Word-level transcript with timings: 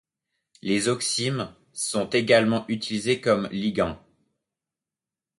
Les 0.63 0.87
oximes 0.87 1.53
sont 1.73 2.09
également 2.09 2.65
utilisées 2.69 3.21
comme 3.21 3.47
ligand. 3.51 4.03